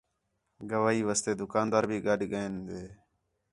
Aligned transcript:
گواہی 0.71 1.01
واسطے 1.07 1.31
دُکاندار 1.39 1.83
بھی 1.89 1.97
گݙ 2.05 2.21
کین 2.31 2.53
ݙے 2.69 2.81